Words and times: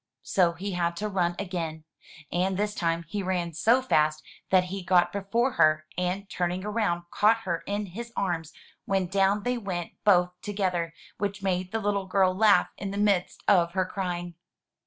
So 0.23 0.53
he 0.53 0.71
had 0.71 0.95
to 0.97 1.07
run 1.07 1.35
again, 1.37 1.83
and 2.31 2.57
this 2.57 2.73
time 2.73 3.03
he 3.07 3.21
ran 3.21 3.53
so 3.53 3.83
fast 3.83 4.23
that 4.49 4.63
he 4.63 4.81
got 4.81 5.11
before 5.13 5.51
her, 5.51 5.85
and 5.95 6.27
turning 6.27 6.61
round 6.63 7.03
caught 7.11 7.41
her 7.41 7.61
in 7.67 7.85
his 7.85 8.11
arms, 8.17 8.51
when 8.85 9.05
down 9.05 9.43
they 9.43 9.59
went 9.59 9.91
both 10.03 10.31
together, 10.41 10.95
which 11.19 11.43
made 11.43 11.71
the 11.71 11.77
little 11.79 12.07
girl 12.07 12.33
laugh 12.33 12.69
in 12.79 12.89
the 12.89 12.97
midst 12.97 13.43
of 13.47 13.73
her 13.73 13.85
crying. 13.85 14.33